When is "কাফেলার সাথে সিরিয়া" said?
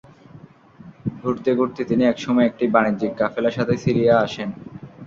3.19-4.13